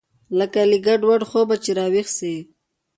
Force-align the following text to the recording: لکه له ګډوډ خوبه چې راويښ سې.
لکه 0.39 0.59
له 0.69 0.77
ګډوډ 0.85 1.21
خوبه 1.29 1.55
چې 1.63 1.71
راويښ 1.77 2.07
سې. 2.17 2.35